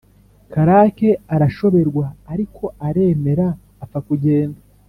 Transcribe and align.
karake 0.53 1.09
arashoberwa 1.33 2.05
ariko 2.33 2.63
aremera 2.87 3.47
apfa 3.83 3.99
kugenda 4.07 4.59